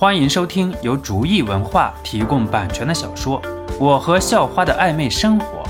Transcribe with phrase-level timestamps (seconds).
[0.00, 3.42] 欢迎收听由竹意文化提供版权的小说
[3.80, 5.64] 《我和校花的暧昧生活》，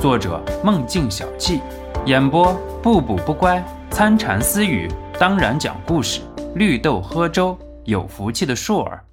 [0.00, 1.60] 作者梦境小憩，
[2.06, 3.60] 演播不补不乖、
[3.90, 6.20] 参禅私语，当然讲故事，
[6.54, 9.04] 绿豆喝粥，有福气的硕儿。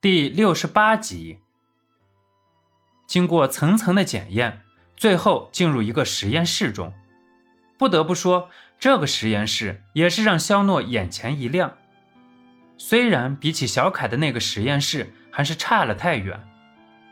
[0.00, 1.40] 第六十八集，
[3.08, 4.60] 经过层层的检验，
[4.96, 6.92] 最后进入一个实验室中。
[7.76, 8.48] 不得不说，
[8.78, 11.72] 这个实验室也是让肖诺眼前一亮。
[12.82, 16.40] 虽然比起小凯的那个实验室还是差了太远，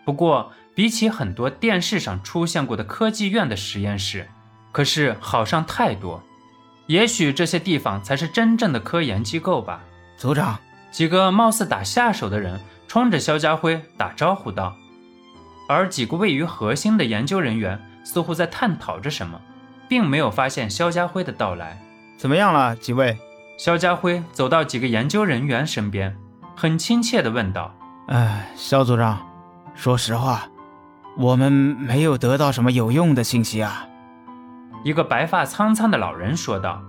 [0.03, 4.27] 不过比起很多电视上出现过的科技院的实验室，
[4.73, 6.25] 可是好上太多。
[6.87, 9.85] 也许这些地方才是真正的科研机构吧。
[10.17, 10.59] 组长，
[10.91, 12.59] 几个貌似打下手的人
[12.89, 14.75] 冲着肖家辉打招呼道，
[15.69, 19.39] 而几个位于核心的研究人员似乎在探讨着什么，
[19.87, 21.79] 并没有发现肖家辉的到来。
[22.17, 23.19] 怎么样了，几位？
[23.59, 26.17] 肖家辉走到几个研究人员身边，
[26.55, 27.75] 很亲切地问道
[28.07, 29.19] ：“哎，肖组长，
[29.75, 30.49] 说实话，
[31.17, 33.85] 我们没有得到什么有用的信息啊。”
[34.85, 36.81] 一个白发苍苍的老人说道。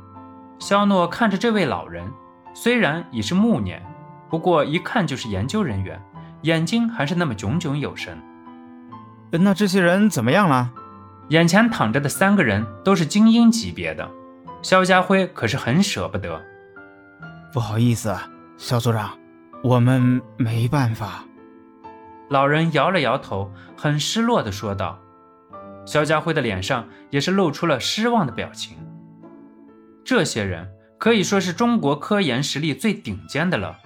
[0.59, 2.06] 肖诺看着这位老人，
[2.53, 3.81] 虽然已是暮年，
[4.30, 6.00] 不过一看就是研究人员，
[6.44, 8.16] 眼睛还是那么炯炯有神。
[9.31, 10.70] 那这些人怎么样了？
[11.30, 14.08] 眼前躺着的三个人都是精英级别的，
[14.61, 16.39] 肖家辉可是很舍不得。
[17.52, 18.16] 不好意思，
[18.58, 19.17] 肖组长，
[19.64, 21.25] 我们没办法。
[22.30, 25.00] 老人摇了摇头，很失落地说道。
[25.83, 28.77] 肖家辉的脸上也是露出了失望的表情。
[30.05, 33.80] 这些人可以说是中国科研实力最顶尖的了，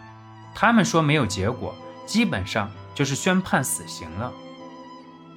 [0.53, 1.73] 他们说没有结果，
[2.05, 4.29] 基本上就是宣判死刑了。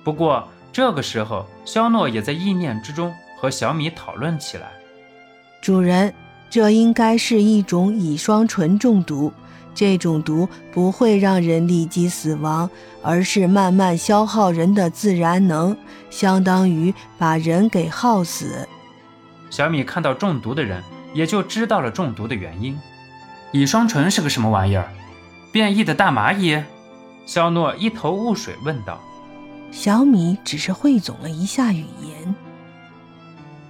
[0.03, 4.73] 不过这个时候，肖诺也在意念之中和小米讨论起来。
[5.63, 6.13] 主人。
[6.49, 9.33] 这应该是一种乙双醇中毒，
[9.75, 12.71] 这种毒不会让人立即死亡，
[13.03, 15.77] 而是慢慢消耗人的自然能，
[16.09, 18.67] 相当于把人给耗死。
[19.51, 20.83] 小米看到中毒的人，
[21.13, 22.79] 也就知道了中毒的原因。
[23.53, 24.91] 乙双醇是个什么玩意儿？
[25.53, 26.63] 变异的大蚂蚁？
[27.27, 29.01] 肖诺一头雾水问道。
[29.71, 32.35] 小米只是汇总了一下语言。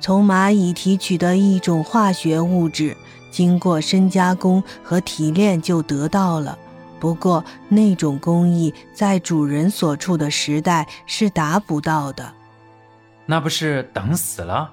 [0.00, 2.96] 从蚂蚁提取的一种化学物质，
[3.30, 6.58] 经过深加工和提炼就得到了。
[6.98, 12.32] 不过那种工艺在主人所处的时代是达不到的。
[13.26, 14.70] 那不是等死了？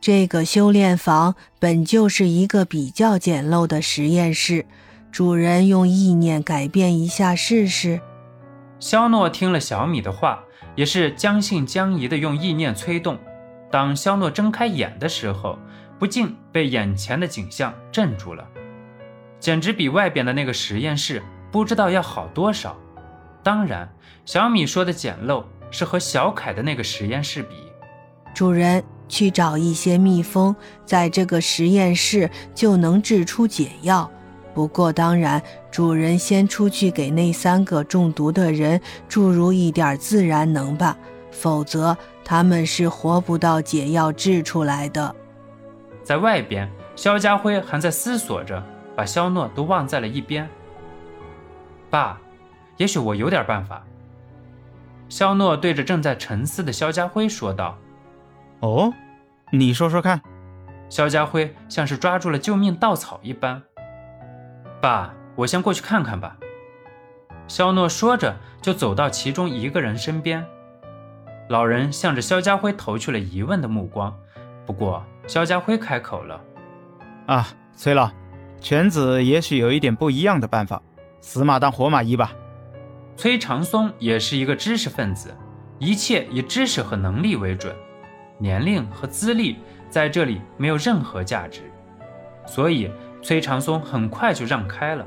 [0.00, 4.64] 这个修炼房本就是一个比较简陋的实验室，
[5.10, 8.00] 主人用意念改变一下试试。
[8.78, 10.44] 肖诺听了小米的话，
[10.74, 13.18] 也是将信将疑的用意念催动。
[13.70, 15.58] 当肖诺睁开眼的时候，
[15.98, 18.46] 不禁被眼前的景象镇住了，
[19.40, 22.76] 简直比外边的那个实验室不知道要好多少。
[23.42, 23.88] 当然，
[24.24, 27.54] 小米说的简陋是和小凯的那个实验室比。
[28.34, 30.54] 主人去找一些蜜蜂，
[30.84, 34.10] 在这个实验室就能制出解药。
[34.52, 40.96] 不过，当然，主人先出去给那三个中毒的人注入一点自然能吧。
[41.36, 45.14] 否则他们是活不到解药制出来的。
[46.02, 48.62] 在外边，肖家辉还在思索着，
[48.96, 50.48] 把肖诺都忘在了一边。
[51.90, 52.18] 爸，
[52.78, 53.84] 也许我有点办法。
[55.08, 57.76] 肖诺对着正在沉思的肖家辉说道
[58.60, 58.92] ：“哦，
[59.52, 60.20] 你说说看。”
[60.88, 63.62] 肖家辉像是抓住了救命稻草一般。
[64.80, 66.36] 爸，我先过去看看吧。
[67.46, 70.44] 肖诺说着，就走到其中一个人身边。
[71.48, 74.12] 老人向着肖家辉投去了疑问的目光，
[74.66, 76.40] 不过肖家辉开口了
[77.26, 77.46] ：“啊，
[77.76, 78.10] 崔老，
[78.60, 80.82] 犬子也许有一点不一样的办法，
[81.20, 82.32] 死马当活马医吧。”
[83.16, 85.34] 崔长松也是一个知识分子，
[85.78, 87.74] 一切以知识和能力为准，
[88.38, 89.56] 年龄和资历
[89.88, 91.62] 在这里没有任何价值，
[92.44, 92.90] 所以
[93.22, 95.06] 崔长松很快就让开了，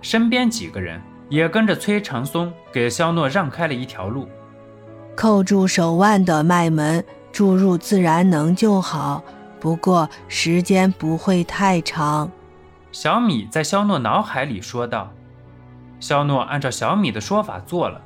[0.00, 4.28] 身边几个人也跟着崔长松给肖诺让开了一条路。
[5.20, 9.22] 扣住手腕的脉门，注入自然能就好。
[9.60, 12.32] 不过时间不会太长。
[12.90, 15.12] 小米在肖诺脑海里说道。
[15.98, 18.00] 肖诺按照小米的说法做了，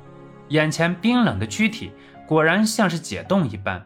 [0.49, 1.93] 眼前冰冷的躯体
[2.27, 3.85] 果然像是解冻一般，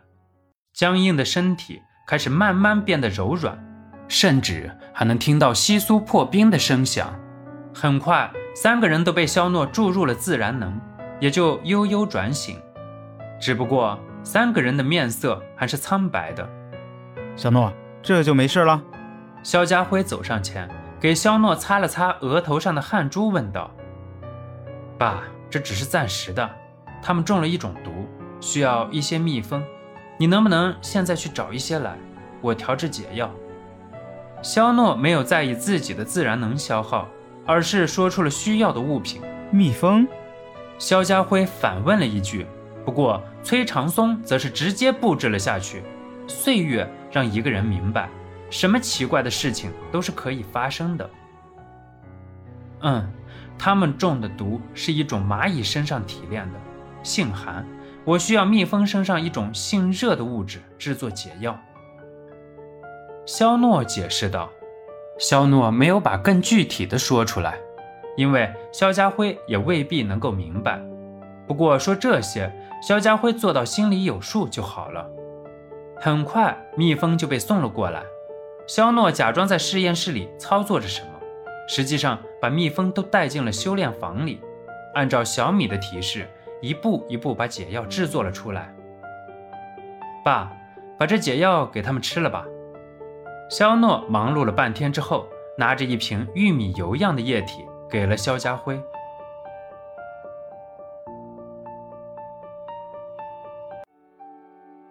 [0.74, 3.64] 僵硬的身体开始慢慢变得柔软，
[4.08, 7.14] 甚至还能听到窸窣破冰的声响。
[7.76, 10.82] 很快，三个人都被肖诺注入了自然能，
[11.20, 12.60] 也就悠悠转醒。
[13.40, 16.48] 只不过三个人的面色还是苍白的。
[17.36, 17.72] 小诺，
[18.02, 18.82] 这就没事了。
[19.42, 20.70] 肖家辉走上前，
[21.00, 23.72] 给肖诺擦了擦额头上的汗珠，问道
[25.00, 26.50] ：“爸，这只是暂时的，
[27.02, 27.92] 他们中了一种毒，
[28.42, 29.64] 需要一些蜜蜂，
[30.18, 31.98] 你能不能现在去找一些来，
[32.42, 33.32] 我调制解药？”
[34.44, 37.08] 肖诺没有在意自己的自然能消耗，
[37.46, 39.22] 而是说出了需要的物品。
[39.52, 40.08] 蜜蜂？
[40.78, 42.46] 肖家辉反问了一句，
[42.86, 45.84] 不过崔长松则是直接布置了下去。
[46.28, 48.10] 岁月让一个人明白。
[48.50, 51.10] 什么奇怪的事情都是可以发生的。
[52.82, 53.12] 嗯，
[53.60, 56.60] 他们中的毒是一种蚂蚁身上提炼的，
[57.04, 57.66] 性寒。
[58.06, 61.60] 我需要蜜蜂身上一种性热的物质制作解药。
[63.26, 64.50] 肖诺解释道。
[65.20, 67.56] 肖诺没有把更具体的说出来，
[68.16, 70.82] 因为肖家辉也未必能够明白。
[71.46, 75.06] 不过说这些，肖家辉做到心里有数就好了。
[76.00, 78.04] 很快，蜜蜂就被送了过来。
[78.68, 81.20] 肖诺假装在实验室里操作着什么，
[81.68, 84.40] 实际上把蜜蜂都带进了修炼房里，
[84.94, 86.28] 按照小米的提示，
[86.62, 88.74] 一步一步把解药制作了出来。
[90.24, 90.52] 爸，
[90.98, 92.46] 把这解药给他们吃了吧。
[93.50, 95.28] 肖诺忙碌了半天之后，
[95.58, 98.80] 拿着一瓶玉米油样的液体给了肖家辉。